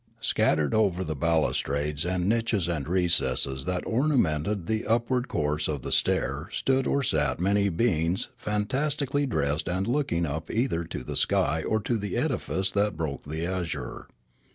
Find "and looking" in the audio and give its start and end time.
9.69-10.25